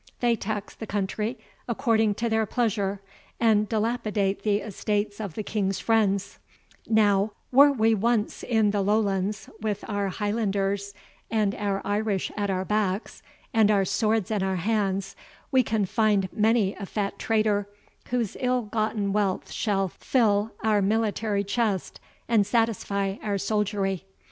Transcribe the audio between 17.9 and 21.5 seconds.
whose ill gotten wealth shall fill our military